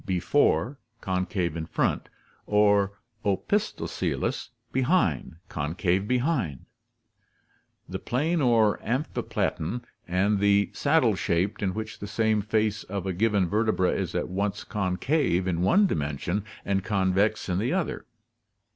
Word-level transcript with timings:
irpo9 0.01 0.05
before, 0.07 0.79
concave 0.99 1.55
in 1.55 1.67
front) 1.67 2.09
or 2.47 2.93
opisthoccelous 3.23 4.47
(Gr. 4.47 4.47
Xirtaffcv, 4.47 4.71
behind, 4.71 5.35
concave 5.47 6.07
behind); 6.07 6.65
the 7.87 7.99
plane 7.99 8.41
or 8.41 8.79
amphiplatyan; 8.79 9.83
and 10.07 10.39
the 10.39 10.71
saddle 10.73 11.13
shaped, 11.13 11.61
in 11.61 11.75
which 11.75 11.99
the 11.99 12.07
same 12.07 12.41
face 12.41 12.81
of 12.85 13.05
a 13.05 13.13
given 13.13 13.47
vertebra 13.47 13.91
is 13.91 14.15
at 14.15 14.27
once 14.27 14.63
concave 14.63 15.45
in 15.45 15.61
one 15.61 15.85
dimension 15.85 16.43
and 16.65 16.83
convex 16.83 17.47
in 17.47 17.59
the 17.59 17.71
other. 17.71 18.07